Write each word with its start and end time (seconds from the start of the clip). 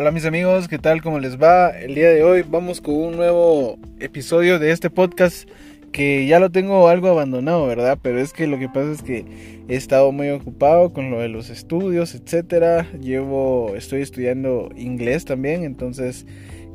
Hola 0.00 0.12
mis 0.12 0.24
amigos, 0.24 0.66
¿qué 0.66 0.78
tal? 0.78 1.02
¿Cómo 1.02 1.18
les 1.18 1.38
va? 1.38 1.78
El 1.78 1.94
día 1.94 2.08
de 2.08 2.24
hoy 2.24 2.40
vamos 2.40 2.80
con 2.80 2.94
un 2.94 3.16
nuevo 3.16 3.78
episodio 3.98 4.58
de 4.58 4.70
este 4.70 4.88
podcast 4.88 5.46
que 5.92 6.26
ya 6.26 6.40
lo 6.40 6.48
tengo 6.48 6.88
algo 6.88 7.08
abandonado, 7.08 7.66
¿verdad? 7.66 7.98
Pero 8.00 8.18
es 8.18 8.32
que 8.32 8.46
lo 8.46 8.58
que 8.58 8.70
pasa 8.70 8.92
es 8.92 9.02
que 9.02 9.26
he 9.68 9.76
estado 9.76 10.10
muy 10.10 10.30
ocupado 10.30 10.94
con 10.94 11.10
lo 11.10 11.20
de 11.20 11.28
los 11.28 11.50
estudios, 11.50 12.14
etcétera. 12.14 12.86
Llevo, 12.98 13.74
estoy 13.76 14.00
estudiando 14.00 14.70
inglés 14.74 15.26
también, 15.26 15.64
entonces 15.64 16.24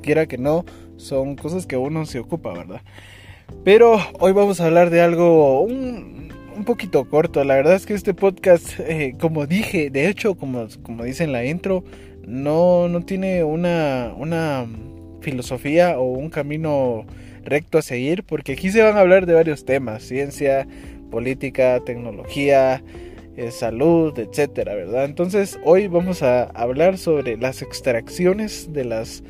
quiera 0.03 0.27
que 0.27 0.37
no, 0.37 0.63
son 0.97 1.35
cosas 1.35 1.65
que 1.65 1.77
uno 1.77 2.05
se 2.05 2.19
ocupa, 2.19 2.53
¿verdad? 2.53 2.81
Pero 3.63 3.97
hoy 4.19 4.33
vamos 4.33 4.61
a 4.61 4.67
hablar 4.67 4.91
de 4.91 5.01
algo 5.01 5.61
un, 5.61 6.29
un 6.55 6.63
poquito 6.63 7.05
corto. 7.09 7.43
La 7.43 7.55
verdad 7.55 7.73
es 7.73 7.85
que 7.85 7.93
este 7.95 8.13
podcast, 8.13 8.79
eh, 8.79 9.15
como 9.19 9.45
dije, 9.45 9.89
de 9.89 10.09
hecho, 10.09 10.35
como, 10.35 10.67
como 10.83 11.03
dice 11.03 11.23
en 11.23 11.31
la 11.31 11.43
intro, 11.43 11.83
no, 12.27 12.87
no 12.87 13.01
tiene 13.05 13.43
una, 13.43 14.13
una 14.17 14.65
filosofía 15.21 15.99
o 15.99 16.05
un 16.05 16.29
camino 16.29 17.05
recto 17.43 17.77
a 17.77 17.81
seguir, 17.81 18.23
porque 18.23 18.53
aquí 18.53 18.71
se 18.71 18.81
van 18.81 18.97
a 18.97 19.01
hablar 19.01 19.25
de 19.25 19.33
varios 19.33 19.65
temas, 19.65 20.03
ciencia, 20.03 20.67
política, 21.11 21.79
tecnología, 21.85 22.83
eh, 23.37 23.51
salud, 23.51 24.17
etcétera, 24.17 24.75
¿verdad? 24.75 25.05
Entonces 25.05 25.59
hoy 25.63 25.87
vamos 25.87 26.23
a 26.23 26.43
hablar 26.43 26.97
sobre 26.97 27.37
las 27.37 27.61
extracciones 27.61 28.71
de 28.71 28.85
las 28.85 29.23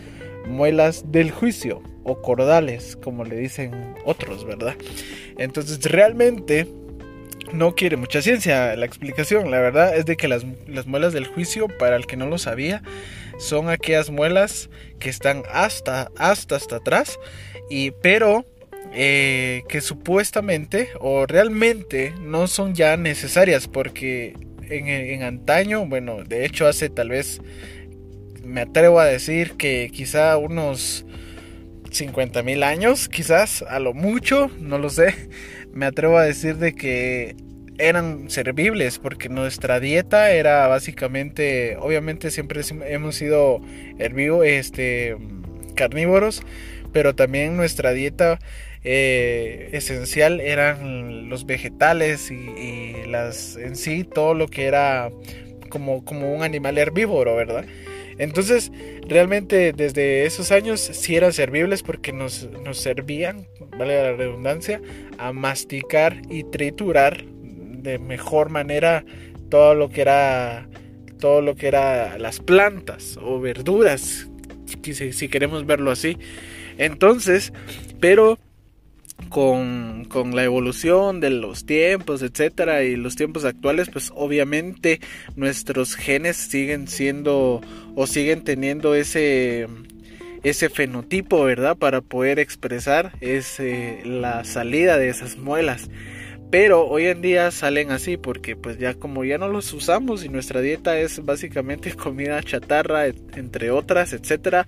muelas 0.48 1.12
del 1.12 1.32
juicio 1.32 1.82
o 2.04 2.22
cordales, 2.22 2.96
como 2.96 3.26
le 3.26 3.36
dicen 3.36 3.72
otros, 4.06 4.46
¿verdad? 4.46 4.76
Entonces 5.38 5.84
realmente 5.92 6.68
no 7.56 7.76
quiere 7.76 7.98
mucha 7.98 8.22
ciencia 8.22 8.76
la 8.76 8.86
explicación. 8.86 9.52
La 9.52 9.60
verdad 9.60 9.96
es 9.96 10.06
de 10.06 10.18
que 10.18 10.28
las, 10.28 10.46
muelas 10.86 11.14
del 11.14 11.28
juicio, 11.28 11.68
para 11.68 11.96
el 11.96 12.06
que 12.06 12.18
no 12.18 12.28
lo 12.28 12.38
sabía, 12.38 12.82
son 13.40 13.70
aquellas 13.70 14.10
muelas 14.10 14.70
que 15.00 15.10
están 15.10 15.44
hasta, 15.52 16.12
hasta, 16.18 16.56
hasta 16.56 16.78
atrás. 16.78 17.20
Y, 17.70 17.92
pero 17.92 18.46
eh, 18.94 19.64
que 19.68 19.82
supuestamente 19.82 20.90
o 21.00 21.26
realmente 21.26 22.14
no 22.22 22.48
son 22.48 22.76
ya 22.76 22.96
necesarias 22.98 23.68
porque 23.68 24.36
en, 24.70 24.88
en 24.88 25.24
antaño, 25.24 25.86
bueno, 25.86 26.24
de 26.24 26.46
hecho 26.46 26.68
hace 26.68 26.90
tal 26.90 27.10
vez, 27.10 27.42
me 28.44 28.62
atrevo 28.62 29.00
a 29.00 29.06
decir 29.06 29.54
que 29.54 29.90
quizá 29.92 30.38
unos 30.38 31.06
50 31.92 32.44
mil 32.44 32.64
años, 32.64 33.10
quizás 33.10 33.64
a 33.64 33.80
lo 33.80 33.94
mucho, 33.94 34.52
no 34.60 34.78
lo 34.78 34.90
sé. 34.90 35.16
Me 35.74 35.86
atrevo 35.86 36.18
a 36.18 36.24
decir 36.24 36.58
de 36.58 36.76
que 36.76 37.36
eran 37.78 38.30
servibles 38.30 39.00
porque 39.00 39.30
nuestra 39.30 39.80
dieta 39.80 40.32
era 40.32 40.68
básicamente, 40.68 41.78
obviamente 41.80 42.32
siempre 42.32 42.62
hemos 42.88 43.16
sido 43.16 43.62
herbívoros, 44.00 44.48
este, 44.48 45.18
carnívoros, 45.76 46.42
pero 46.94 47.16
también 47.16 47.58
nuestra 47.58 47.92
dieta 47.92 48.40
eh, 48.84 49.70
esencial 49.74 50.40
eran 50.40 51.30
los 51.30 51.46
vegetales 51.46 52.32
y, 52.32 52.36
y, 52.36 53.06
las 53.08 53.58
en 53.58 53.76
sí 53.76 54.04
todo 54.04 54.34
lo 54.34 54.48
que 54.48 54.66
era 54.66 55.12
como, 55.70 56.06
como 56.06 56.34
un 56.34 56.44
animal 56.44 56.78
herbívoro, 56.78 57.36
¿verdad? 57.36 57.66
Entonces, 58.18 58.72
realmente 59.08 59.74
desde 59.74 60.26
esos 60.26 60.52
años 60.52 60.80
sí 60.80 61.16
eran 61.16 61.34
servibles 61.34 61.84
porque 61.84 62.14
nos, 62.14 62.50
nos 62.64 62.78
servían, 62.78 63.48
vale 63.78 64.02
la 64.02 64.14
redundancia, 64.14 64.82
a 65.18 65.34
masticar 65.34 66.22
y 66.30 66.44
triturar 66.44 67.26
de 67.86 68.00
mejor 68.00 68.50
manera 68.50 69.06
todo 69.50 69.76
lo 69.76 69.90
que 69.90 70.02
era 70.02 70.68
todo 71.20 71.42
lo 71.42 71.56
que 71.56 71.68
era 71.68 72.18
las 72.18 72.40
plantas 72.40 73.18
o 73.22 73.40
verduras 73.40 74.28
si, 74.84 75.14
si 75.14 75.30
queremos 75.30 75.66
verlo 75.66 75.92
así 75.92 76.18
entonces 76.78 77.54
pero 78.00 78.38
con, 79.30 80.06
con, 80.06 80.36
la 80.36 80.44
evolución 80.44 81.20
de 81.22 81.30
los 81.30 81.66
tiempos, 81.66 82.22
etcétera, 82.22 82.84
y 82.84 82.98
los 82.98 83.16
tiempos 83.16 83.46
actuales, 83.46 83.90
pues 83.90 84.12
obviamente 84.14 85.00
nuestros 85.36 85.96
genes 85.96 86.36
siguen 86.36 86.88
siendo 86.88 87.62
o 87.96 88.08
siguen 88.08 88.44
teniendo 88.44 88.94
ese 88.94 89.68
ese 90.44 90.70
fenotipo, 90.70 91.44
¿verdad? 91.44 91.76
Para 91.76 92.02
poder 92.02 92.38
expresar 92.38 93.14
ese, 93.20 94.02
la 94.06 94.44
salida 94.44 95.00
de 95.00 95.10
esas 95.10 95.38
muelas. 95.38 95.90
Pero 96.52 96.88
hoy 96.88 97.08
en 97.08 97.22
día 97.22 97.52
salen 97.52 97.92
así 97.92 98.18
porque 98.18 98.56
pues 98.56 98.78
ya 98.78 98.94
como 98.94 99.24
ya 99.26 99.38
no 99.38 99.48
los 99.48 99.74
usamos 99.74 100.24
y 100.24 100.30
nuestra 100.30 100.62
dieta 100.62 100.98
es 101.00 101.24
básicamente 101.26 101.94
comida 101.96 102.42
chatarra, 102.44 103.08
entre 103.08 103.72
otras, 103.72 104.14
etcétera, 104.14 104.68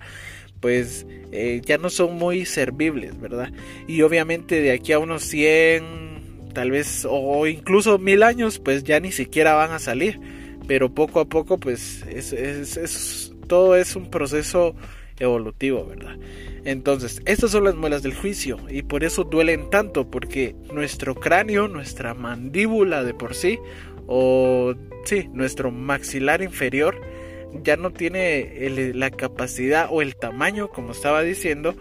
pues 0.60 1.06
eh, 1.30 1.60
ya 1.64 1.78
no 1.78 1.90
son 1.90 2.16
muy 2.16 2.44
servibles, 2.44 3.18
¿verdad? 3.20 3.52
Y 3.86 4.02
obviamente 4.02 4.60
de 4.60 4.72
aquí 4.72 4.92
a 4.92 4.98
unos 4.98 5.22
100, 5.24 6.52
tal 6.52 6.70
vez, 6.70 7.06
o 7.08 7.46
incluso 7.46 7.98
mil 7.98 8.22
años, 8.22 8.58
pues 8.58 8.82
ya 8.84 8.98
ni 9.00 9.12
siquiera 9.12 9.54
van 9.54 9.72
a 9.72 9.78
salir. 9.78 10.20
Pero 10.66 10.92
poco 10.92 11.20
a 11.20 11.24
poco, 11.24 11.58
pues 11.58 12.04
es, 12.10 12.32
es, 12.32 13.32
todo 13.46 13.76
es 13.76 13.96
un 13.96 14.10
proceso 14.10 14.74
evolutivo, 15.20 15.84
¿verdad? 15.86 16.16
Entonces, 16.64 17.20
estas 17.24 17.50
son 17.50 17.64
las 17.64 17.74
muelas 17.74 18.02
del 18.02 18.14
juicio 18.14 18.58
y 18.68 18.82
por 18.82 19.04
eso 19.04 19.24
duelen 19.24 19.70
tanto, 19.70 20.10
porque 20.10 20.54
nuestro 20.72 21.14
cráneo, 21.14 21.68
nuestra 21.68 22.14
mandíbula 22.14 23.04
de 23.04 23.14
por 23.14 23.34
sí, 23.34 23.58
o 24.06 24.74
sí, 25.04 25.28
nuestro 25.32 25.70
maxilar 25.70 26.42
inferior, 26.42 27.00
ya 27.62 27.76
no 27.76 27.92
tiene 27.92 28.92
la 28.94 29.10
capacidad 29.10 29.88
o 29.90 30.02
el 30.02 30.16
tamaño, 30.16 30.68
como 30.68 30.92
estaba 30.92 31.22
diciendo, 31.22 31.74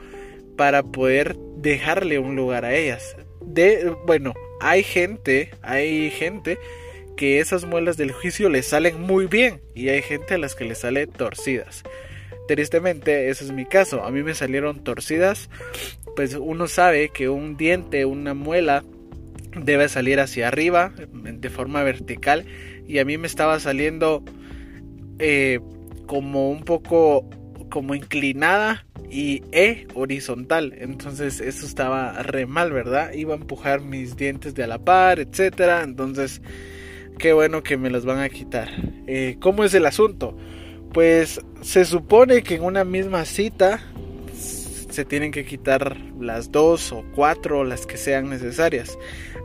para 0.56 0.84
poder 0.84 1.36
dejarle 1.58 2.20
un 2.20 2.36
lugar 2.36 2.66
a 2.66 2.76
ellas. 2.76 3.16
De, 3.42 3.94
bueno, 4.06 4.34
hay 4.60 4.84
gente, 4.84 5.52
hay 5.62 6.10
gente 6.10 6.58
que 7.16 7.40
esas 7.40 7.66
muelas 7.66 7.98
del 7.98 8.12
juicio 8.12 8.50
le 8.50 8.64
salen 8.64 9.02
muy 9.02 9.26
bien 9.26 9.62
y 9.74 9.90
hay 9.90 10.02
gente 10.02 10.36
a 10.36 10.38
las 10.38 10.56
que 10.56 10.66
le 10.66 10.76
sale 10.76 11.08
torcidas. 11.08 11.84
Tristemente, 12.48 13.30
ese 13.30 13.46
es 13.46 13.52
mi 13.52 13.66
caso. 13.66 14.04
A 14.04 14.12
mí 14.12 14.24
me 14.24 14.34
salieron 14.34 14.84
torcidas. 14.84 15.50
Pues 16.16 16.36
uno 16.36 16.68
sabe 16.68 17.10
que 17.10 17.30
un 17.30 17.58
diente, 17.58 18.06
una 18.06 18.34
muela, 18.34 18.84
debe 19.56 19.90
salir 19.90 20.20
hacia 20.20 20.48
arriba 20.48 20.94
de 21.14 21.50
forma 21.50 21.84
vertical. 21.84 22.46
Y 22.88 23.00
a 23.00 23.06
mí 23.06 23.18
me 23.18 23.28
estaba 23.28 23.60
saliendo 23.60 24.24
eh, 25.20 25.60
como 26.06 26.50
un 26.50 26.64
poco 26.64 27.30
como 27.70 27.96
inclinada 27.96 28.86
y 29.10 29.44
E 29.52 29.88
horizontal. 29.94 30.74
Entonces 30.78 31.42
eso 31.42 31.66
estaba 31.66 32.24
re 32.24 32.46
mal, 32.46 32.72
¿verdad? 32.72 33.14
Iba 33.14 33.34
a 33.34 33.38
empujar 33.38 33.82
mis 33.82 34.16
dientes 34.16 34.56
de 34.56 34.64
a 34.64 34.68
la 34.68 34.80
par, 34.80 35.20
etcétera. 35.20 35.84
Entonces, 35.84 36.42
qué 37.18 37.34
bueno 37.34 37.64
que 37.64 37.78
me 37.78 37.90
los 37.90 38.06
van 38.06 38.20
a 38.20 38.30
quitar. 38.30 38.70
Eh, 39.08 39.38
¿Cómo 39.40 39.64
es 39.64 39.74
el 39.74 39.86
asunto? 39.86 40.38
Pues 40.94 41.42
se 41.62 41.86
supone 41.86 42.44
que 42.44 42.56
en 42.56 42.64
una 42.64 42.84
misma 42.84 43.26
cita 43.26 43.82
se 44.34 45.06
tienen 45.06 45.32
que 45.32 45.46
quitar 45.46 45.96
las 46.20 46.52
dos 46.52 46.92
o 46.92 47.04
cuatro 47.14 47.64
las 47.64 47.86
que 47.86 47.98
sean 47.98 48.30
necesarias. 48.30 48.98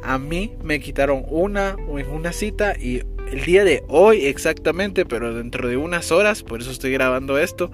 A 0.02 0.18
mí 0.18 0.52
me 0.62 0.80
quitaron 0.80 1.24
una 1.28 1.76
en 1.78 2.08
una 2.08 2.32
cita 2.32 2.74
y 2.78 3.02
el 3.30 3.44
día 3.44 3.64
de 3.64 3.84
hoy 3.88 4.26
exactamente, 4.26 5.04
pero 5.04 5.34
dentro 5.34 5.68
de 5.68 5.76
unas 5.76 6.10
horas, 6.10 6.42
por 6.42 6.60
eso 6.60 6.70
estoy 6.70 6.92
grabando 6.92 7.38
esto, 7.38 7.70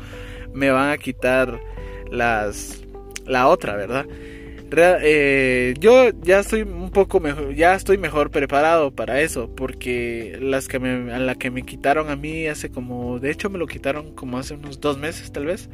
me 0.53 0.71
van 0.71 0.91
a 0.91 0.99
quitar 0.99 1.61
las 2.11 2.83
la 3.27 3.49
otra, 3.49 3.77
¿verdad? 3.77 4.07
Eh, 4.71 5.75
yo 5.81 6.11
ya 6.23 6.41
estoy 6.41 6.63
un 6.63 6.91
poco 6.91 7.21
mejor, 7.21 7.55
ya 7.55 7.75
estoy 7.75 7.99
mejor 7.99 8.31
preparado 8.31 8.91
para 8.91 9.21
eso, 9.21 9.51
porque 9.55 10.39
las 10.41 10.69
que 10.69 10.79
me, 10.79 11.13
a 11.13 11.19
la 11.19 11.35
que 11.35 11.51
me 11.51 11.63
quitaron 11.63 12.11
a 12.11 12.17
mí 12.17 12.47
hace 12.47 12.71
como, 12.71 13.19
de 13.19 13.31
hecho 13.31 13.51
me 13.51 13.59
lo 13.59 13.67
quitaron 13.67 14.15
como 14.15 14.39
hace 14.39 14.55
unos 14.55 14.81
dos 14.81 14.99
meses 14.99 15.33
tal 15.33 15.47
vez. 15.47 15.71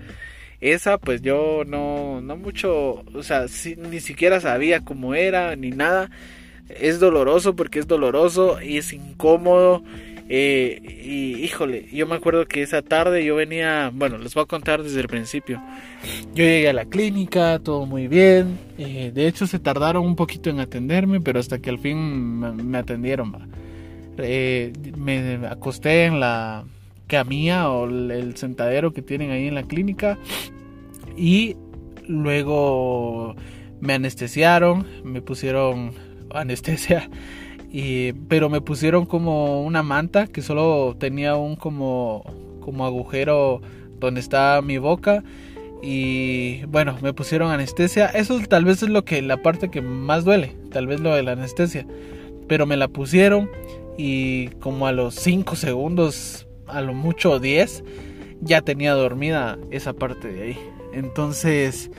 Esa 0.60 0.98
pues 0.98 1.22
yo 1.22 1.64
no, 1.66 2.20
no 2.20 2.36
mucho, 2.36 3.04
o 3.14 3.22
sea, 3.22 3.46
ni 3.76 4.00
siquiera 4.00 4.40
sabía 4.40 4.84
cómo 4.84 5.14
era 5.14 5.56
ni 5.56 5.70
nada. 5.70 6.10
Es 6.68 7.00
doloroso 7.00 7.56
porque 7.56 7.80
es 7.80 7.86
doloroso 7.86 8.62
y 8.62 8.78
es 8.78 8.92
incómodo 8.92 9.82
eh, 10.28 10.80
y 11.04 11.44
híjole, 11.44 11.86
yo 11.92 12.06
me 12.06 12.14
acuerdo 12.14 12.46
que 12.46 12.62
esa 12.62 12.80
tarde 12.80 13.24
yo 13.24 13.36
venía, 13.36 13.90
bueno, 13.92 14.16
les 14.16 14.34
voy 14.34 14.44
a 14.44 14.46
contar 14.46 14.82
desde 14.82 15.00
el 15.00 15.08
principio. 15.08 15.62
Yo 16.34 16.44
llegué 16.44 16.68
a 16.68 16.72
la 16.72 16.86
clínica, 16.86 17.58
todo 17.58 17.84
muy 17.84 18.08
bien. 18.08 18.58
Eh, 18.78 19.10
de 19.14 19.26
hecho, 19.26 19.46
se 19.46 19.58
tardaron 19.58 20.04
un 20.04 20.16
poquito 20.16 20.48
en 20.50 20.60
atenderme, 20.60 21.20
pero 21.20 21.40
hasta 21.40 21.58
que 21.58 21.70
al 21.70 21.78
fin 21.78 22.38
me, 22.40 22.78
atendieron. 22.78 23.50
Eh, 24.16 24.72
me 24.96 25.46
acosté 25.46 26.06
en 26.06 26.20
la 26.20 26.64
camilla 27.06 27.68
o 27.68 27.86
el 27.86 28.36
sentadero 28.36 28.92
que 28.92 29.02
tienen 29.02 29.30
ahí 29.30 29.46
en 29.48 29.54
la 29.54 29.64
clínica 29.64 30.18
y 31.16 31.56
luego 32.08 33.36
me 33.80 33.92
anestesiaron, 33.92 34.86
me 35.04 35.20
pusieron 35.20 35.92
anestesia 36.30 37.10
pero 38.28 38.48
me 38.48 38.60
pusieron 38.60 39.06
como 39.06 39.62
una 39.62 39.82
manta 39.82 40.26
que 40.26 40.42
solo 40.42 40.96
tenía 40.98 41.36
un 41.36 41.56
como, 41.56 42.24
como 42.60 42.86
agujero 42.86 43.60
donde 43.98 44.20
está 44.20 44.60
mi 44.62 44.78
boca 44.78 45.24
y 45.82 46.64
bueno, 46.64 46.96
me 47.02 47.12
pusieron 47.12 47.50
anestesia. 47.50 48.06
Eso 48.06 48.40
tal 48.48 48.64
vez 48.64 48.82
es 48.82 48.88
lo 48.88 49.04
que 49.04 49.20
la 49.20 49.42
parte 49.42 49.70
que 49.70 49.82
más 49.82 50.24
duele, 50.24 50.56
tal 50.70 50.86
vez 50.86 51.00
lo 51.00 51.14
de 51.14 51.22
la 51.22 51.32
anestesia. 51.32 51.86
Pero 52.48 52.64
me 52.64 52.76
la 52.76 52.88
pusieron 52.88 53.50
y 53.98 54.48
como 54.60 54.86
a 54.86 54.92
los 54.92 55.14
5 55.16 55.56
segundos, 55.56 56.46
a 56.66 56.80
lo 56.80 56.94
mucho 56.94 57.38
10, 57.38 57.84
ya 58.40 58.62
tenía 58.62 58.94
dormida 58.94 59.58
esa 59.70 59.92
parte 59.92 60.32
de 60.32 60.42
ahí. 60.42 60.58
Entonces, 60.94 61.90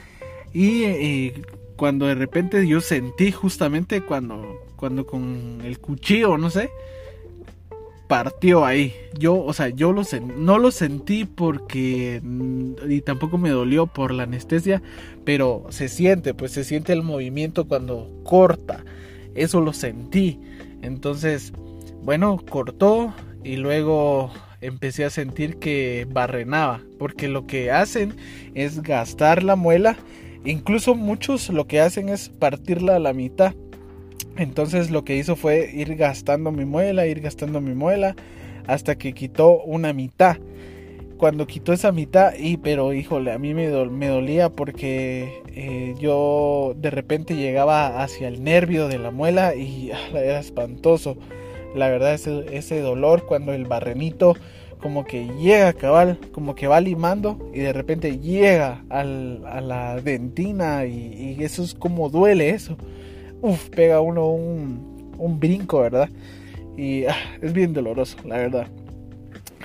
y, 0.53 1.31
cuando 1.75 2.05
de 2.07 2.15
repente 2.15 2.65
yo 2.65 2.81
sentí 2.81 3.31
justamente 3.31 4.01
cuando, 4.01 4.61
cuando 4.75 5.05
con 5.05 5.61
el 5.63 5.79
cuchillo, 5.79 6.37
no 6.37 6.49
sé, 6.49 6.69
partió 8.07 8.65
ahí. 8.65 8.93
Yo, 9.17 9.43
o 9.43 9.53
sea, 9.53 9.69
yo 9.69 9.91
lo 9.91 10.03
no 10.37 10.59
lo 10.59 10.71
sentí 10.71 11.25
porque 11.25 12.21
mm, 12.23 12.89
y 12.89 13.01
tampoco 13.01 13.37
me 13.37 13.49
dolió 13.49 13.87
por 13.87 14.13
la 14.13 14.23
anestesia, 14.23 14.81
pero 15.23 15.65
se 15.69 15.89
siente, 15.89 16.33
pues 16.33 16.51
se 16.51 16.63
siente 16.63 16.93
el 16.93 17.03
movimiento 17.03 17.67
cuando 17.67 18.09
corta. 18.23 18.83
Eso 19.33 19.61
lo 19.61 19.73
sentí. 19.73 20.39
Entonces, 20.81 21.51
bueno, 22.03 22.37
cortó 22.49 23.13
y 23.43 23.57
luego 23.57 24.31
empecé 24.61 25.05
a 25.05 25.09
sentir 25.09 25.57
que 25.57 26.07
barrenaba, 26.09 26.81
porque 26.97 27.27
lo 27.27 27.45
que 27.45 27.71
hacen 27.71 28.15
es 28.53 28.81
gastar 28.81 29.43
la 29.43 29.55
muela. 29.55 29.97
Incluso 30.45 30.93
muchos 30.93 31.49
lo 31.49 31.65
que 31.65 31.81
hacen 31.81 32.09
es 32.09 32.29
partirla 32.29 32.95
a 32.95 32.99
la 32.99 33.13
mitad 33.13 33.55
entonces 34.37 34.91
lo 34.91 35.03
que 35.03 35.15
hizo 35.15 35.35
fue 35.35 35.69
ir 35.73 35.95
gastando 35.95 36.51
mi 36.51 36.65
muela, 36.65 37.07
ir 37.07 37.21
gastando 37.21 37.61
mi 37.61 37.73
muela, 37.73 38.15
hasta 38.67 38.95
que 38.95 39.13
quitó 39.13 39.61
una 39.63 39.93
mitad. 39.93 40.37
Cuando 41.17 41.47
quitó 41.47 41.71
esa 41.71 41.93
mitad, 41.93 42.33
y 42.37 42.57
pero 42.57 42.91
híjole, 42.93 43.31
a 43.31 43.39
mí 43.39 43.53
me, 43.53 43.67
dolía 43.67 44.49
porque 44.49 45.41
eh, 45.55 45.95
yo 45.97 46.75
de 46.77 46.89
repente 46.89 47.35
llegaba 47.35 48.03
hacia 48.03 48.27
el 48.27 48.43
nervio 48.43 48.89
de 48.89 48.99
la 48.99 49.11
muela 49.11 49.55
y 49.55 49.91
ah, 49.91 50.09
era 50.13 50.39
espantoso. 50.39 51.15
La 51.73 51.89
verdad, 51.89 52.13
ese, 52.13 52.45
ese 52.51 52.81
dolor 52.81 53.25
cuando 53.25 53.53
el 53.53 53.65
barrenito 53.65 54.35
como 54.81 55.05
que 55.05 55.27
llega 55.39 55.71
cabal, 55.73 56.19
como 56.33 56.53
que 56.53 56.67
va 56.67 56.81
limando 56.81 57.49
y 57.53 57.59
de 57.59 57.73
repente 57.73 58.19
llega 58.19 58.83
a 58.89 59.03
la 59.03 59.99
dentina 60.01 60.85
y, 60.85 61.35
y 61.39 61.43
eso 61.43 61.63
es 61.63 61.73
como 61.73 62.09
duele 62.09 62.49
eso 62.49 62.77
pega 63.75 64.01
uno 64.01 64.29
un, 64.29 65.39
brinco, 65.39 65.81
¿verdad? 65.81 66.09
Y 66.77 67.05
ah, 67.05 67.15
es 67.41 67.53
bien 67.53 67.73
doloroso, 67.73 68.17
la 68.25 68.37
verdad. 68.37 68.67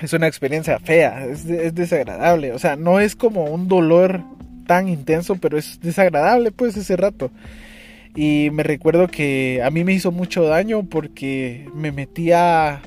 Es 0.01 0.13
una 0.13 0.27
experiencia 0.27 0.79
fea, 0.79 1.25
es, 1.25 1.45
es, 1.45 1.75
desagradable. 1.75 2.53
O 2.53 2.59
sea, 2.59 2.75
no 2.75 2.99
es 2.99 3.15
como 3.15 3.45
un 3.45 3.67
dolor 3.67 4.21
tan 4.65 4.87
intenso, 4.87 5.35
pero 5.35 5.57
es 5.57 5.79
desagradable 5.81 6.51
pues 6.51 6.77
ese 6.77 6.95
rato. 6.95 7.31
Y 8.15 8.49
me 8.51 8.63
recuerdo 8.63 9.07
que 9.07 9.61
a 9.63 9.69
mí 9.69 9.83
me 9.83 9.93
hizo 9.93 10.11
mucho 10.11 10.43
daño 10.43 10.83
porque 10.83 11.69
me 11.73 11.91
metía, 11.91 12.81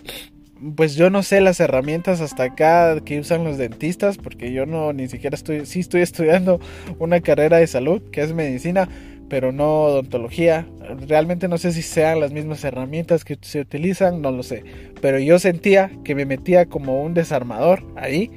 pues 0.76 0.96
yo 0.96 1.08
no 1.08 1.22
sé 1.22 1.40
las 1.40 1.60
herramientas 1.60 2.20
hasta 2.20 2.44
acá 2.44 3.00
que 3.00 3.20
usan 3.20 3.44
los 3.44 3.56
dentistas, 3.56 4.18
porque 4.18 4.52
yo 4.52 4.66
no 4.66 4.92
ni 4.92 5.08
siquiera 5.08 5.34
estoy, 5.34 5.64
sí 5.64 5.80
estoy 5.80 6.02
estudiando 6.02 6.60
una 6.98 7.20
carrera 7.20 7.56
de 7.56 7.66
salud, 7.66 8.02
que 8.12 8.22
es 8.22 8.34
medicina, 8.34 8.88
pero 9.28 9.52
no 9.52 9.82
odontología. 9.82 10.66
Realmente 11.06 11.48
no 11.48 11.58
sé 11.58 11.72
si 11.72 11.82
sean 11.82 12.20
las 12.20 12.32
mismas 12.32 12.64
herramientas 12.64 13.24
que 13.24 13.38
se 13.40 13.60
utilizan, 13.60 14.22
no 14.22 14.30
lo 14.30 14.42
sé. 14.42 14.64
Pero 15.00 15.18
yo 15.18 15.38
sentía 15.38 15.90
que 16.04 16.14
me 16.14 16.26
metía 16.26 16.66
como 16.66 17.02
un 17.02 17.14
desarmador 17.14 17.82
ahí 17.96 18.30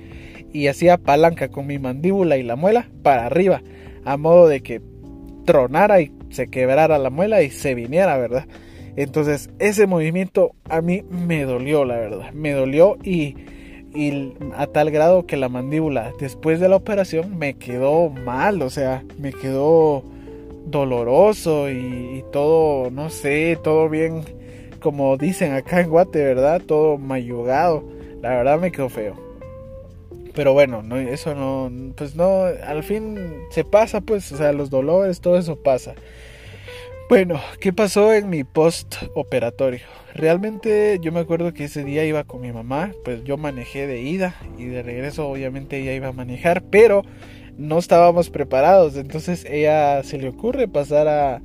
y 0.53 0.67
hacía 0.67 0.97
palanca 0.97 1.49
con 1.49 1.67
mi 1.67 1.79
mandíbula 1.79 2.37
y 2.37 2.43
la 2.43 2.55
muela 2.55 2.89
para 3.03 3.25
arriba, 3.25 3.61
a 4.05 4.17
modo 4.17 4.47
de 4.47 4.61
que 4.61 4.81
tronara 5.45 6.01
y 6.01 6.11
se 6.29 6.47
quebrara 6.47 6.97
la 6.97 7.09
muela 7.09 7.41
y 7.41 7.49
se 7.49 7.75
viniera, 7.75 8.17
¿verdad? 8.17 8.47
Entonces 8.95 9.49
ese 9.59 9.85
movimiento 9.87 10.55
a 10.69 10.81
mí 10.81 11.03
me 11.09 11.43
dolió, 11.43 11.85
la 11.85 11.97
verdad. 11.97 12.31
Me 12.33 12.51
dolió 12.51 12.97
y, 13.03 13.35
y 13.93 14.33
a 14.55 14.67
tal 14.67 14.89
grado 14.89 15.25
que 15.25 15.37
la 15.37 15.49
mandíbula 15.49 16.11
después 16.19 16.59
de 16.59 16.69
la 16.69 16.77
operación 16.77 17.37
me 17.37 17.53
quedó 17.55 18.09
mal, 18.09 18.61
o 18.61 18.69
sea, 18.69 19.03
me 19.19 19.31
quedó 19.31 20.03
doloroso 20.67 21.69
y, 21.69 22.23
todo, 22.31 22.91
no 22.91 23.09
sé, 23.09 23.57
todo 23.63 23.89
bien, 23.89 24.23
como 24.79 25.17
dicen 25.17 25.53
acá 25.53 25.81
en 25.81 25.89
Guate, 25.89 26.23
¿verdad? 26.23 26.61
Todo 26.61 26.97
mayugado. 26.97 27.83
La 28.21 28.29
verdad 28.29 28.59
me 28.59 28.71
quedó 28.71 28.89
feo. 28.89 29.15
Pero 30.33 30.53
bueno, 30.53 30.83
no, 30.83 30.97
eso 30.97 31.33
no, 31.33 31.71
pues 31.95 32.15
no, 32.15 32.43
al 32.43 32.83
fin 32.83 33.17
se 33.49 33.63
pasa, 33.63 34.01
pues, 34.01 34.31
o 34.31 34.37
sea, 34.37 34.53
los 34.53 34.69
dolores, 34.69 35.19
todo 35.19 35.37
eso 35.37 35.55
pasa. 35.55 35.95
Bueno, 37.09 37.39
¿qué 37.61 37.71
pasó 37.71 38.13
en 38.13 38.29
mi 38.29 38.43
post 38.43 38.95
operatorio? 39.15 39.79
Realmente 40.13 40.99
yo 41.01 41.11
me 41.11 41.21
acuerdo 41.21 41.53
que 41.53 41.63
ese 41.63 41.85
día 41.85 42.03
iba 42.03 42.25
con 42.25 42.41
mi 42.41 42.51
mamá, 42.51 42.91
pues 43.05 43.23
yo 43.23 43.37
manejé 43.37 43.87
de 43.87 44.01
ida 44.01 44.35
y 44.57 44.65
de 44.65 44.83
regreso 44.83 45.27
obviamente 45.27 45.79
ella 45.79 45.93
iba 45.93 46.09
a 46.09 46.11
manejar, 46.11 46.63
pero 46.63 47.03
no 47.57 47.79
estábamos 47.79 48.29
preparados. 48.29 48.95
Entonces 48.95 49.45
ella 49.49 50.03
se 50.03 50.17
le 50.17 50.29
ocurre 50.29 50.67
pasar 50.67 51.07
a, 51.07 51.41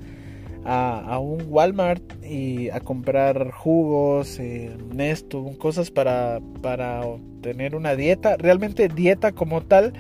a, 0.65 1.19
un 1.19 1.47
Walmart 1.49 2.03
y 2.25 2.71
a 2.71 2.81
comprar 2.81 3.51
jugos, 3.51 4.39
eh, 4.39 4.71
Nesto, 4.95 5.45
cosas 5.59 5.91
para, 5.91 6.41
para 6.61 7.03
tener 7.41 7.75
una 7.75 7.97
dieta. 7.97 8.37
Realmente 8.37 8.89
dieta 8.89 9.33
como 9.33 9.63
tal 9.63 9.93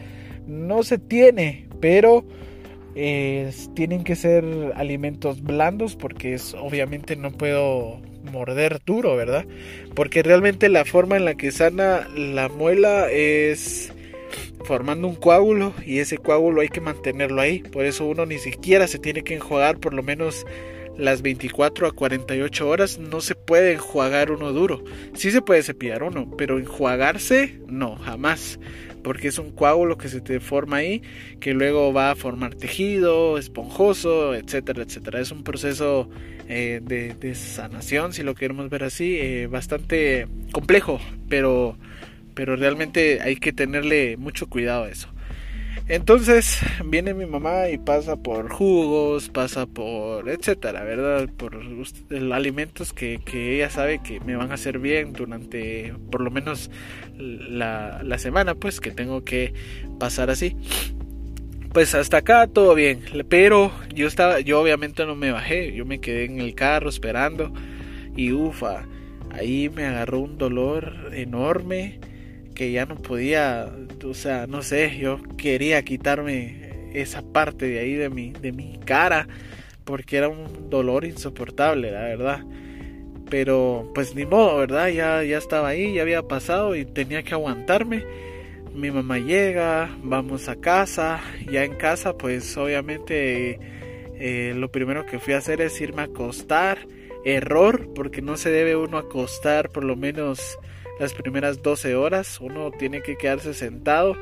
no 0.47 0.83
se 0.83 0.99
tiene, 0.99 1.69
pero 1.81 2.25
tienen 2.95 4.05
que 4.05 4.17
ser 4.17 4.45
alimentos 4.77 5.43
blandos 5.43 5.97
porque 5.97 6.35
es 6.35 6.55
obviamente 6.55 7.17
no 7.17 7.31
puedo 7.31 8.01
morder 8.31 8.81
duro, 8.85 9.17
¿verdad? 9.17 9.47
Porque 9.95 10.23
realmente 10.23 10.69
la 10.69 10.85
forma 10.85 11.17
en 11.17 11.25
la 11.25 11.35
que 11.35 11.51
sana 11.53 12.07
la 12.15 12.49
muela 12.49 13.11
es 13.11 13.93
formando 14.65 15.09
un 15.09 15.15
coágulo 15.15 15.73
y 15.85 15.99
ese 15.99 16.19
coágulo 16.19 16.61
hay 16.61 16.69
que 16.69 16.81
mantenerlo 16.81 17.41
ahí. 17.41 17.61
Por 17.61 17.85
eso 17.85 18.07
uno 18.07 18.27
ni 18.27 18.39
siquiera 18.39 18.87
se 18.87 18.99
tiene 18.99 19.23
que 19.23 19.35
enjuagar 19.35 19.79
por 19.79 19.95
lo 19.95 20.03
menos 20.03 20.47
las 20.97 21.23
24 21.23 21.87
a 21.87 21.93
48 21.93 22.69
horas. 22.69 22.99
No 22.99 23.21
se 23.21 23.35
puede 23.35 23.73
enjuagar 23.73 24.31
uno 24.31 24.53
duro. 24.53 24.85
Sí 25.15 25.31
se 25.31 25.43
puede 25.43 25.63
cepillar 25.63 26.03
uno, 26.03 26.31
pero 26.37 26.59
enjuagarse 26.59 27.59
no, 27.69 27.97
jamás. 27.97 28.59
Porque 29.03 29.29
es 29.29 29.39
un 29.39 29.51
coágulo 29.51 29.99
que 29.99 30.09
se 30.09 30.21
te 30.21 30.39
forma 30.39 30.77
ahí, 30.77 31.03
que 31.41 31.55
luego 31.55 31.93
va 31.93 32.13
a 32.13 32.15
formar 32.15 32.55
tejido, 32.55 33.37
esponjoso, 33.37 34.35
etcétera, 34.35 34.85
etcétera. 34.85 35.21
Es 35.21 35.33
un 35.33 35.43
proceso 35.43 36.09
eh, 36.49 36.81
de, 36.83 37.35
sanación, 37.35 38.13
si 38.13 38.23
lo 38.23 38.37
queremos 38.37 38.71
ver 38.71 38.85
así, 38.85 39.17
eh, 39.19 39.49
bastante 39.49 40.29
complejo, 40.53 41.01
pero 41.29 41.77
pero 42.35 42.57
realmente 42.57 43.21
hay 43.21 43.37
que 43.37 43.53
tenerle 43.53 44.17
mucho 44.17 44.49
cuidado 44.49 44.85
a 44.85 44.89
eso. 44.89 45.09
Entonces 45.89 46.61
viene 46.85 47.13
mi 47.13 47.27
mamá 47.27 47.69
y 47.69 47.77
pasa 47.77 48.17
por 48.17 48.51
jugos, 48.51 49.29
pasa 49.29 49.67
por 49.67 50.29
etcétera, 50.29 50.85
¿verdad? 50.85 51.29
Por 51.37 51.61
alimentos 52.33 52.93
que, 52.93 53.21
ella 53.35 53.69
sabe 53.69 54.01
que 54.01 54.21
me 54.21 54.37
van 54.37 54.53
a 54.53 54.55
hacer 54.55 54.79
bien 54.79 55.13
durante 55.13 55.93
por 56.11 56.21
lo 56.21 56.31
menos 56.31 56.71
la, 57.19 58.01
la 58.05 58.19
semana, 58.19 58.55
pues 58.55 58.81
que 58.81 58.93
tengo 58.93 59.25
que 59.25 59.55
pasar 59.99 60.31
así. 60.31 60.57
Pues 61.73 61.95
hasta 61.95 62.19
acá 62.19 62.47
todo 62.47 62.75
bien, 62.75 63.01
pero 63.29 63.73
yo 63.95 64.07
estaba, 64.07 64.41
yo 64.41 64.61
obviamente 64.61 65.05
no 65.05 65.17
me 65.17 65.33
bajé, 65.33 65.73
yo 65.75 65.85
me 65.85 66.01
quedé 66.01 66.27
en 66.27 66.39
el 66.39 66.55
carro 66.55 66.91
esperando 66.91 67.53
y 68.15 68.33
ufa, 68.33 68.87
ahí 69.31 69.71
me 69.71 69.87
agarró 69.87 70.21
un 70.21 70.39
dolor 70.39 71.11
enorme 71.13 71.99
que 72.55 72.73
ya 72.73 72.87
no 72.87 72.97
podía, 72.97 73.73
o 74.05 74.15
sea, 74.15 74.47
no 74.47 74.63
sé, 74.63 74.99
yo 74.99 75.21
quería 75.37 75.83
quitarme 75.83 76.91
esa 76.95 77.23
parte 77.23 77.67
de 77.67 77.79
ahí 77.81 77.95
de 77.95 78.11
mi, 78.11 78.33
de 78.33 78.53
mi 78.53 78.79
cara 78.85 79.27
porque 79.85 80.17
era 80.17 80.29
un 80.29 80.71
dolor 80.71 81.05
insoportable, 81.05 81.91
la 81.91 82.03
verdad. 82.03 82.45
Pero 83.31 83.91
pues 83.95 84.15
ni 84.15 84.27
modo, 84.27 84.59
¿verdad? 84.59 84.89
Ya, 84.89 85.23
ya 85.23 85.39
estaba 85.39 85.69
ahí, 85.69 85.95
ya 85.95 86.03
había 86.03 86.23
pasado 86.23 86.77
y 86.77 86.85
tenía 86.85 87.23
que 87.23 87.35
aguantarme. 87.35 88.05
Mi 88.75 88.91
mamá 88.91 89.19
llega, 89.19 89.91
vamos 90.03 90.49
a 90.49 90.57
casa, 90.57 91.21
ya 91.51 91.65
en 91.65 91.75
casa 91.75 92.17
pues 92.17 92.57
obviamente 92.57 93.59
eh, 94.19 94.55
lo 94.57 94.71
primero 94.71 95.05
que 95.05 95.19
fui 95.19 95.35
a 95.35 95.39
hacer 95.39 95.61
es 95.61 95.81
irme 95.81 96.03
a 96.03 96.07
acostar. 96.07 96.79
Error, 97.25 97.89
porque 97.95 98.23
no 98.23 98.37
se 98.37 98.51
debe 98.51 98.77
uno 98.77 98.99
acostar 98.99 99.71
por 99.71 99.85
lo 99.85 99.97
menos 99.97 100.59
las 100.99 101.15
primeras 101.15 101.63
12 101.63 101.95
horas. 101.95 102.41
Uno 102.41 102.71
tiene 102.71 103.03
que 103.03 103.17
quedarse 103.17 103.55
sentado 103.55 104.17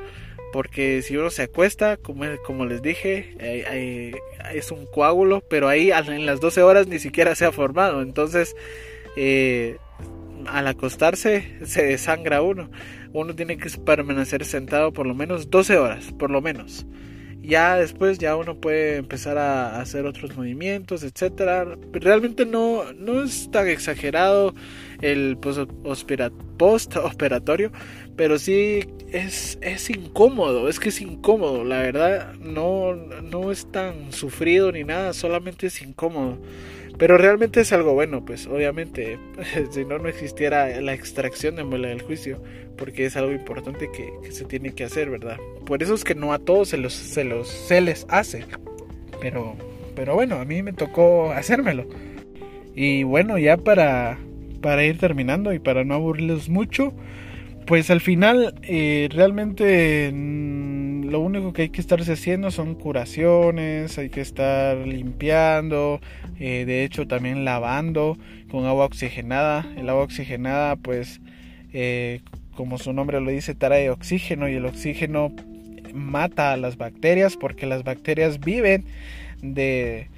porque 0.53 1.03
si 1.03 1.17
uno 1.17 1.31
se 1.31 1.43
acuesta, 1.43 1.97
como, 1.97 2.25
como 2.45 2.67
les 2.67 2.83
dije, 2.83 3.37
es 4.53 4.71
un 4.73 4.87
coágulo, 4.87 5.43
pero 5.49 5.69
ahí 5.69 5.91
en 5.93 6.27
las 6.27 6.41
12 6.41 6.63
horas 6.63 6.89
ni 6.89 6.99
siquiera 6.99 7.35
se 7.35 7.45
ha 7.45 7.53
formado. 7.53 8.03
Entonces, 8.03 8.57
eh, 9.17 9.77
al 10.47 10.67
acostarse 10.67 11.59
se 11.65 11.85
desangra 11.85 12.43
uno. 12.43 12.71
Uno 13.13 13.35
tiene 13.35 13.57
que 13.57 13.71
permanecer 13.85 14.45
sentado 14.45 14.93
por 14.93 15.07
lo 15.07 15.15
menos 15.15 15.51
12 15.51 15.79
horas, 15.79 16.13
por 16.19 16.31
lo 16.31 16.41
menos. 16.41 16.87
Ya 17.43 17.77
después 17.77 18.19
ya 18.19 18.37
uno 18.37 18.61
puede 18.61 18.97
empezar 18.97 19.39
a 19.39 19.81
hacer 19.81 20.05
otros 20.07 20.37
movimientos, 20.37 21.03
etcétera. 21.03 21.67
Realmente 21.93 22.45
no, 22.45 22.93
no 22.93 23.23
es 23.23 23.51
tan 23.51 23.69
exagerado 23.69 24.55
el 25.01 25.39
post 25.39 26.97
operatorio, 26.97 27.73
pero 28.17 28.39
sí 28.39 28.81
es, 29.11 29.59
es 29.63 29.91
incómodo, 29.91 30.69
es 30.69 30.79
que 30.79 30.91
es 30.91 31.01
incómodo, 31.01 31.65
la 31.65 31.79
verdad 31.79 32.35
no, 32.35 32.95
no 32.95 33.51
es 33.51 33.71
tan 33.73 34.13
sufrido 34.13 34.71
ni 34.71 34.85
nada, 34.85 35.13
solamente 35.13 35.69
es 35.69 35.81
incómodo. 35.83 36.39
Pero 37.01 37.17
realmente 37.17 37.63
es 37.63 37.73
algo 37.73 37.95
bueno, 37.95 38.27
pues 38.27 38.47
obviamente, 38.47 39.19
si 39.71 39.87
no, 39.87 39.99
no 39.99 40.07
existiera 40.07 40.79
la 40.83 40.93
extracción 40.93 41.57
de 41.57 41.65
muela 41.65 41.89
del 41.89 42.03
juicio, 42.03 42.43
porque 42.77 43.07
es 43.07 43.17
algo 43.17 43.33
importante 43.33 43.89
que, 43.91 44.31
se 44.31 44.45
tiene 44.45 44.75
que 44.75 44.85
hacer, 44.85 45.09
¿verdad? 45.09 45.39
Por 45.65 45.83
eso 45.83 45.95
es 45.95 46.05
que 46.05 46.15
no 46.15 46.35
a 46.35 46.39
todos 46.39 46.69
se, 46.69 46.77
los, 46.77 46.93
se, 46.93 47.25
los, 47.25 47.49
se 47.49 47.81
les 47.81 48.05
hace, 48.11 48.45
pero, 49.19 49.57
pero 49.97 50.15
bueno, 50.15 50.37
a 50.37 50.45
mí 50.45 50.63
me 50.63 50.75
tocó 50.75 51.33
hacérmelo. 51.33 51.89
Y 52.75 53.03
bueno, 53.05 53.39
ya 53.39 53.57
para, 53.57 54.19
para 54.61 54.85
ir 54.85 54.99
terminando 54.99 55.55
y 55.55 55.59
para 55.59 55.85
no 55.85 55.95
aburrirlos 55.95 56.51
mucho, 56.51 56.93
pues 57.67 57.91
al 57.91 58.03
final 58.03 58.55
eh, 58.63 59.09
realmente 59.11 60.11
lo 61.11 61.21
único 61.21 61.53
que 61.53 61.63
hay 61.63 61.69
que 61.71 61.81
estarse 61.81 62.13
haciendo 62.13 62.51
son 62.53 62.77
curaciones, 62.77 63.99
hay 63.99 64.11
que 64.11 64.21
estar 64.21 64.77
limpiando, 64.77 66.01
eh, 66.39 66.65
de 66.65 66.85
hecho 66.85 67.09
también 67.09 67.45
lavando 67.45 68.17
con 68.51 68.65
agua 68.65 68.85
oxigenada. 68.87 69.67
El 69.77 69.89
agua 69.89 70.05
oxigenada 70.05 70.77
pues 70.77 71.21
eh, 71.73 72.21
como 72.55 72.79
su 72.79 72.93
nombre 72.93 73.21
lo 73.21 73.31
dice 73.31 73.55
trae 73.55 73.91
oxígeno 73.91 74.49
y 74.49 74.55
el 74.55 74.67
oxígeno 74.67 75.33
mata 75.93 76.53
a 76.53 76.57
las 76.57 76.77
bacterias 76.77 77.37
porque 77.37 77.67
las 77.67 77.83
bacterias 77.83 78.39
viven 78.39 78.85
de 79.43 80.09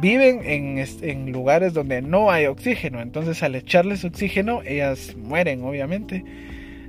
viven 0.00 0.40
en, 0.44 0.84
en, 1.02 1.32
lugares 1.32 1.72
donde 1.72 2.02
no 2.02 2.32
hay 2.32 2.46
oxígeno. 2.46 3.00
Entonces 3.00 3.44
al 3.44 3.54
echarles 3.54 4.04
oxígeno, 4.04 4.62
ellas 4.62 5.14
mueren, 5.16 5.62
obviamente. 5.62 6.24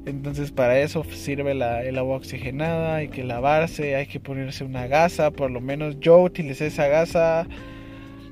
Entonces 0.08 0.52
para 0.52 0.80
eso 0.80 1.04
sirve 1.04 1.54
la, 1.54 1.84
el 1.84 1.98
agua 1.98 2.16
oxigenada, 2.16 2.96
hay 2.96 3.10
que 3.10 3.26
lavarse, 3.26 3.96
hay 3.96 4.08
que 4.08 4.22
ponerse 4.22 4.64
una 4.64 4.88
gasa, 4.88 5.32
por 5.32 5.52
lo 5.52 5.60
menos 5.60 6.00
yo 6.00 6.18
utilicé 6.20 6.68
esa 6.68 6.88
gasa 6.88 7.46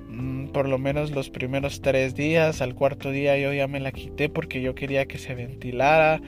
mm, 0.07 0.47
por 0.47 0.69
lo 0.69 0.77
menos 0.77 1.11
los 1.11 1.29
primeros 1.29 1.81
tres 1.81 2.15
días, 2.15 2.61
al 2.61 2.75
cuarto 2.75 3.11
día 3.11 3.37
yo 3.37 3.51
ya 3.51 3.67
me 3.67 3.81
la 3.81 3.91
quité 3.91 4.29
porque 4.29 4.61
yo 4.61 4.73
quería 4.73 5.05
que 5.05 5.17
se 5.17 5.35
ventilara. 5.35 6.21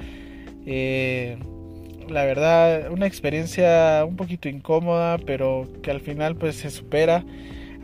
Eh, 0.65 1.37
la 2.09 2.25
verdad, 2.25 2.91
una 2.91 3.07
experiencia 3.07 4.03
un 4.05 4.17
poquito 4.17 4.49
incómoda, 4.49 5.17
pero 5.17 5.67
que 5.81 5.91
al 5.91 6.01
final 6.01 6.35
pues 6.35 6.57
se 6.57 6.69
supera. 6.69 7.23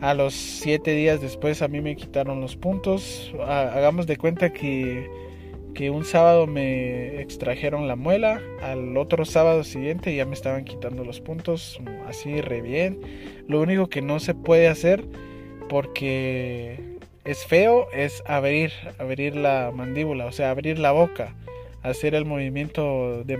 A 0.00 0.12
los 0.12 0.34
siete 0.34 0.92
días 0.92 1.22
después 1.22 1.62
a 1.62 1.68
mí 1.68 1.80
me 1.80 1.96
quitaron 1.96 2.40
los 2.42 2.56
puntos. 2.56 3.32
Hagamos 3.46 4.06
de 4.06 4.18
cuenta 4.18 4.52
que 4.52 5.08
que 5.74 5.90
un 5.90 6.04
sábado 6.04 6.46
me 6.46 7.20
extrajeron 7.20 7.88
la 7.88 7.96
muela, 7.96 8.40
al 8.62 8.96
otro 8.96 9.24
sábado 9.24 9.64
siguiente 9.64 10.14
ya 10.14 10.24
me 10.24 10.34
estaban 10.34 10.64
quitando 10.64 11.04
los 11.04 11.20
puntos, 11.20 11.80
así 12.06 12.40
re 12.40 12.62
bien. 12.62 13.00
Lo 13.48 13.60
único 13.60 13.88
que 13.88 14.00
no 14.00 14.20
se 14.20 14.34
puede 14.34 14.68
hacer 14.68 15.04
porque 15.68 16.78
es 17.24 17.44
feo 17.44 17.88
es 17.92 18.22
abrir, 18.26 18.72
abrir 18.98 19.34
la 19.36 19.72
mandíbula, 19.74 20.26
o 20.26 20.32
sea, 20.32 20.50
abrir 20.50 20.78
la 20.78 20.92
boca. 20.92 21.34
Hacer 21.82 22.14
el 22.14 22.24
movimiento 22.24 23.24
de, 23.24 23.36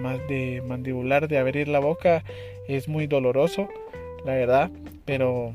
mandibular 0.63 1.29
de 1.29 1.39
abrir 1.39 1.69
la 1.69 1.79
boca 1.79 2.25
es 2.69 2.89
muy 2.89 3.07
doloroso, 3.07 3.69
la 4.27 4.35
verdad, 4.35 4.71
pero 5.05 5.55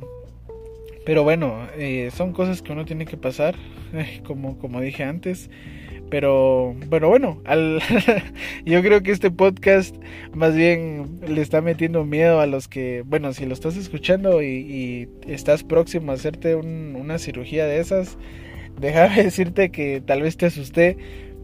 pero 1.06 1.24
bueno, 1.24 1.68
eh, 1.76 2.12
son 2.16 2.34
cosas 2.34 2.62
que 2.62 2.72
uno 2.72 2.86
tiene 2.86 3.06
que 3.06 3.18
pasar, 3.18 3.56
como, 4.26 4.60
como 4.60 4.80
dije 4.80 5.04
antes. 5.04 5.50
Pero, 6.10 6.76
pero 6.90 7.10
bueno, 7.10 7.40
al, 7.46 7.82
yo 8.66 8.82
creo 8.82 9.04
que 9.04 9.12
este 9.12 9.30
podcast 9.30 9.96
más 10.34 10.56
bien 10.56 11.20
le 11.28 11.42
está 11.42 11.62
metiendo 11.62 12.04
miedo 12.04 12.40
a 12.40 12.48
los 12.48 12.68
que, 12.68 13.04
bueno, 13.06 13.32
si 13.34 13.46
lo 13.46 13.54
estás 13.54 13.78
escuchando 13.78 14.42
y, 14.42 15.08
estás 15.28 15.64
próximo 15.64 16.12
a 16.12 16.16
hacerte 16.16 16.56
una 16.56 17.20
cirugía 17.20 17.66
de 17.66 17.80
esas, 17.80 18.18
déjame 18.80 19.24
decirte 19.24 19.70
que 19.70 20.02
tal 20.02 20.24
vez 20.24 20.38
te 20.38 20.48
asusté, 20.48 20.98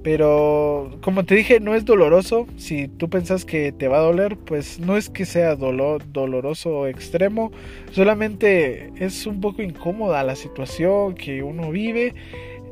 pero 0.06 1.00
como 1.02 1.26
te 1.26 1.34
dije, 1.34 1.60
no 1.60 1.74
es 1.74 1.84
doloroso. 1.84 2.46
Si 2.58 2.88
tú 2.88 3.10
pensas 3.10 3.44
que 3.44 3.72
te 3.72 3.88
va 3.88 3.98
a 3.98 4.02
doler, 4.02 4.38
pues 4.38 4.80
no 4.80 4.98
es 4.98 5.10
que 5.10 5.26
sea 5.26 5.56
dolor, 5.56 6.04
doloroso 6.14 6.70
o 6.78 6.88
extremo, 6.88 7.52
solamente 7.90 8.92
es 8.98 9.26
un 9.26 9.42
poco 9.42 9.64
incómoda 9.64 10.24
la 10.24 10.36
situación 10.36 11.16
que 11.16 11.42
uno 11.42 11.72
vive 11.72 12.14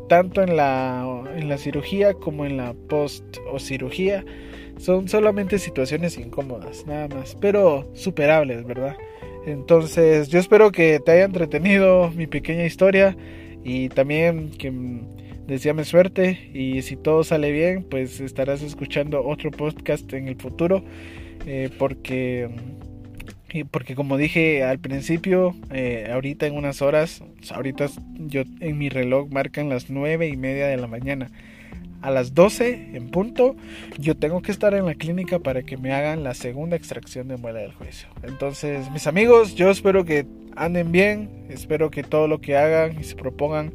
tanto 0.07 0.41
en 0.41 0.55
la, 0.55 1.23
en 1.35 1.49
la 1.49 1.57
cirugía 1.57 2.13
como 2.13 2.45
en 2.45 2.57
la 2.57 2.73
post 2.89 3.23
o 3.51 3.59
cirugía. 3.59 4.23
Son 4.77 5.07
solamente 5.07 5.59
situaciones 5.59 6.17
incómodas, 6.17 6.85
nada 6.87 7.07
más, 7.07 7.37
pero 7.39 7.87
superables, 7.93 8.65
¿verdad? 8.65 8.95
Entonces, 9.45 10.29
yo 10.29 10.39
espero 10.39 10.71
que 10.71 10.99
te 10.99 11.11
haya 11.11 11.25
entretenido 11.25 12.09
mi 12.11 12.27
pequeña 12.27 12.65
historia 12.65 13.15
y 13.63 13.89
también 13.89 14.51
que 14.51 14.71
deseame 15.47 15.83
suerte 15.83 16.49
y 16.53 16.81
si 16.81 16.95
todo 16.95 17.23
sale 17.23 17.51
bien, 17.51 17.83
pues 17.83 18.19
estarás 18.19 18.61
escuchando 18.61 19.25
otro 19.25 19.51
podcast 19.51 20.11
en 20.13 20.27
el 20.27 20.35
futuro 20.37 20.83
eh, 21.45 21.69
porque 21.77 22.49
porque 23.69 23.93
como 23.93 24.17
dije 24.17 24.63
al 24.63 24.79
principio, 24.79 25.55
eh, 25.71 26.09
ahorita 26.11 26.47
en 26.47 26.55
unas 26.55 26.81
horas, 26.81 27.23
ahorita 27.51 27.87
yo 28.17 28.41
en 28.59 28.77
mi 28.79 28.89
reloj 28.89 29.29
marcan 29.29 29.69
las 29.69 29.91
nueve 29.91 30.27
y 30.27 30.35
media 30.37 30.67
de 30.67 30.77
la 30.77 30.87
mañana. 30.87 31.29
A 32.01 32.09
las 32.09 32.33
12 32.33 32.95
en 32.95 33.11
punto, 33.11 33.55
yo 33.97 34.17
tengo 34.17 34.41
que 34.41 34.51
estar 34.51 34.73
en 34.73 34.85
la 34.85 34.95
clínica 34.95 35.39
para 35.39 35.61
que 35.63 35.77
me 35.77 35.93
hagan 35.93 36.23
la 36.23 36.33
segunda 36.33 36.75
extracción 36.75 37.27
de 37.27 37.37
muela 37.37 37.59
del 37.59 37.71
juicio. 37.73 38.09
Entonces, 38.23 38.91
mis 38.91 39.07
amigos, 39.07 39.55
yo 39.55 39.69
espero 39.69 40.03
que 40.03 40.25
anden 40.55 40.91
bien, 40.91 41.29
espero 41.49 41.91
que 41.91 42.03
todo 42.03 42.27
lo 42.27 42.41
que 42.41 42.57
hagan 42.57 42.99
y 42.99 43.03
se 43.03 43.15
propongan 43.15 43.71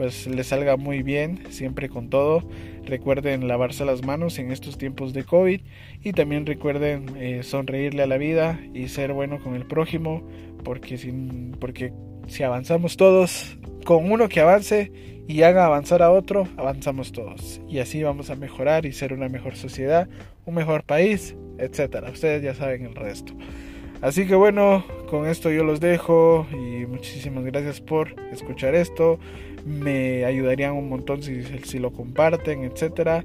pues 0.00 0.26
les 0.26 0.46
salga 0.46 0.78
muy 0.78 1.02
bien, 1.02 1.42
siempre 1.50 1.90
con 1.90 2.08
todo. 2.08 2.42
Recuerden 2.86 3.46
lavarse 3.48 3.84
las 3.84 4.02
manos 4.02 4.38
en 4.38 4.50
estos 4.50 4.78
tiempos 4.78 5.12
de 5.12 5.24
COVID 5.24 5.60
y 6.02 6.12
también 6.14 6.46
recuerden 6.46 7.18
eh, 7.18 7.42
sonreírle 7.42 8.04
a 8.04 8.06
la 8.06 8.16
vida 8.16 8.58
y 8.72 8.88
ser 8.88 9.12
bueno 9.12 9.42
con 9.42 9.56
el 9.56 9.66
prójimo, 9.66 10.26
porque, 10.64 10.96
sin, 10.96 11.54
porque 11.60 11.92
si 12.28 12.42
avanzamos 12.42 12.96
todos, 12.96 13.58
con 13.84 14.10
uno 14.10 14.30
que 14.30 14.40
avance 14.40 14.90
y 15.28 15.42
haga 15.42 15.66
avanzar 15.66 16.00
a 16.00 16.10
otro, 16.10 16.48
avanzamos 16.56 17.12
todos. 17.12 17.60
Y 17.68 17.80
así 17.80 18.02
vamos 18.02 18.30
a 18.30 18.36
mejorar 18.36 18.86
y 18.86 18.94
ser 18.94 19.12
una 19.12 19.28
mejor 19.28 19.54
sociedad, 19.54 20.08
un 20.46 20.54
mejor 20.54 20.82
país, 20.82 21.36
etcétera. 21.58 22.10
Ustedes 22.10 22.42
ya 22.42 22.54
saben 22.54 22.86
el 22.86 22.94
resto. 22.94 23.34
Así 24.02 24.26
que 24.26 24.34
bueno, 24.34 24.82
con 25.08 25.26
esto 25.26 25.50
yo 25.50 25.62
los 25.62 25.78
dejo 25.78 26.46
y 26.52 26.86
muchísimas 26.86 27.44
gracias 27.44 27.80
por 27.80 28.14
escuchar 28.32 28.74
esto. 28.74 29.18
Me 29.66 30.24
ayudarían 30.24 30.72
un 30.72 30.88
montón 30.88 31.22
si, 31.22 31.42
si 31.64 31.78
lo 31.78 31.92
comparten, 31.92 32.64
etcétera. 32.64 33.24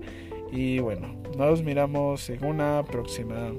Y 0.51 0.79
bueno, 0.79 1.15
nos 1.38 1.63
miramos 1.63 2.29
en 2.29 2.44
una 2.44 2.84
próxima. 2.84 3.53